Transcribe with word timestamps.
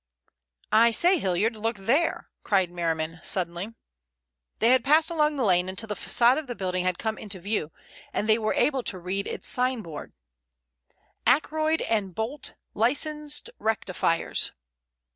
"I 0.71 0.89
say, 0.89 1.19
Hilliard, 1.19 1.55
look 1.55 1.75
there!" 1.77 2.31
cried 2.41 2.71
Merriman 2.71 3.19
suddenly. 3.21 3.75
They 4.57 4.69
had 4.69 4.83
passed 4.83 5.11
along 5.11 5.35
the 5.35 5.45
lane 5.45 5.69
until 5.69 5.85
the 5.85 5.95
facade 5.95 6.39
of 6.39 6.47
the 6.47 6.55
building 6.55 6.83
had 6.85 6.97
come 6.97 7.19
into 7.19 7.39
view 7.39 7.71
and 8.11 8.27
they 8.27 8.39
were 8.39 8.55
able 8.55 8.81
to 8.81 8.97
read 8.97 9.27
its 9.27 9.47
signboard: 9.47 10.13
"Ackroyd 11.27 11.83
& 12.01 12.13
Bolt, 12.15 12.55
Licensed 12.73 13.51
Rectifiers." 13.59 14.53